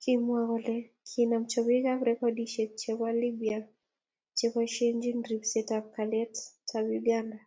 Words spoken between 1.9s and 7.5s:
rediosiek chebo Libya cheboisiechinin ripsetab kalyetab Uganda